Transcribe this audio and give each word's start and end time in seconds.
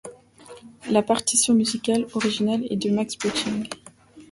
La 0.89 1.03
partition 1.03 1.53
musicale 1.53 2.07
originale 2.15 2.65
est 2.71 2.75
de 2.75 2.89
Max 2.89 3.15
Butting. 3.19 3.69